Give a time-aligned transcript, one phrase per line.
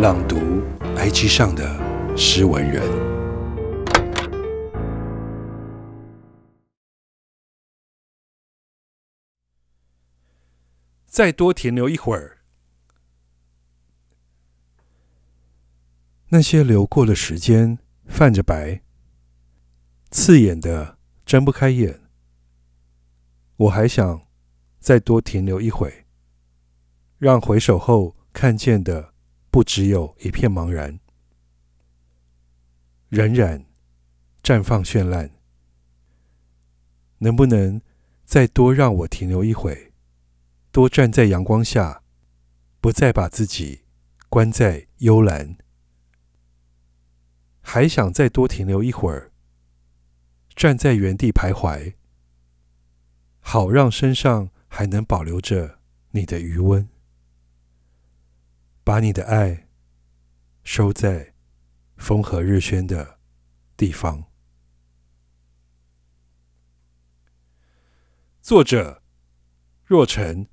[0.00, 0.36] 朗读
[0.96, 2.82] IG 上的诗文人，
[11.04, 12.38] 再多停留一会儿。
[16.30, 18.80] 那些流过的时间泛着白，
[20.10, 20.96] 刺眼的
[21.26, 22.00] 睁不开眼。
[23.58, 24.22] 我还想
[24.78, 26.06] 再多停留一会，
[27.18, 29.09] 让回首后看见的。
[29.50, 31.00] 不只有一片茫然，
[33.08, 33.66] 冉冉
[34.42, 35.30] 绽放绚烂。
[37.18, 37.82] 能不能
[38.24, 39.92] 再多让我停留一会，
[40.70, 42.02] 多站在阳光下，
[42.80, 43.82] 不再把自己
[44.28, 45.56] 关在幽兰？
[47.60, 49.32] 还想再多停留一会儿，
[50.54, 51.94] 站在原地徘徊，
[53.40, 55.80] 好让身上还能保留着
[56.12, 56.88] 你的余温。
[58.90, 59.68] 把你的爱
[60.64, 61.32] 收在
[61.96, 63.20] 风和日轩的
[63.76, 64.24] 地方。
[68.42, 69.00] 作者：
[69.84, 70.49] 若尘。